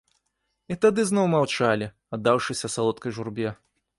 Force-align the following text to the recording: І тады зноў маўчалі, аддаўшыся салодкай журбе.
І 0.75 0.77
тады 0.85 1.01
зноў 1.09 1.25
маўчалі, 1.33 1.91
аддаўшыся 2.19 2.73
салодкай 2.79 3.11
журбе. 3.19 3.49